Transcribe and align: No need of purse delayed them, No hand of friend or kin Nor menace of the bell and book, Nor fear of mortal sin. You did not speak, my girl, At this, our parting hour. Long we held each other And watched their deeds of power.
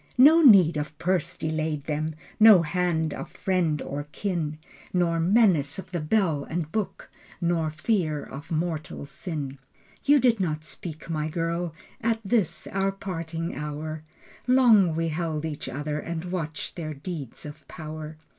No 0.17 0.41
need 0.41 0.77
of 0.77 0.97
purse 0.97 1.37
delayed 1.37 1.83
them, 1.83 2.15
No 2.39 2.63
hand 2.63 3.13
of 3.13 3.29
friend 3.29 3.79
or 3.83 4.07
kin 4.11 4.57
Nor 4.91 5.19
menace 5.19 5.77
of 5.77 5.91
the 5.91 5.99
bell 5.99 6.43
and 6.43 6.71
book, 6.71 7.11
Nor 7.39 7.69
fear 7.69 8.23
of 8.23 8.49
mortal 8.49 9.05
sin. 9.05 9.59
You 10.03 10.19
did 10.19 10.39
not 10.39 10.63
speak, 10.63 11.07
my 11.07 11.29
girl, 11.29 11.75
At 12.01 12.19
this, 12.25 12.65
our 12.71 12.91
parting 12.91 13.53
hour. 13.55 14.01
Long 14.47 14.95
we 14.95 15.09
held 15.09 15.45
each 15.45 15.69
other 15.69 15.99
And 15.99 16.31
watched 16.31 16.77
their 16.77 16.95
deeds 16.95 17.45
of 17.45 17.67
power. 17.67 18.17